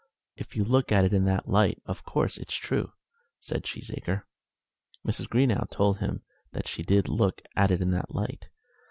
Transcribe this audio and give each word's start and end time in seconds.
"If 0.35 0.55
you 0.55 0.63
look 0.65 0.91
at 0.91 1.05
it 1.05 1.13
in 1.13 1.25
that 1.25 1.47
light, 1.47 1.79
of 1.85 2.03
course 2.03 2.39
it's 2.39 2.55
true," 2.55 2.93
said 3.37 3.63
Cheesacre. 3.63 4.23
Mrs. 5.07 5.27
Greenow 5.29 5.69
told 5.69 5.99
him 5.99 6.23
that 6.53 6.67
she 6.67 6.81
did 6.81 7.07
look 7.07 7.43
at 7.55 7.69
it 7.69 7.81
in 7.81 7.91
that 7.91 8.09
light. 8.09 8.49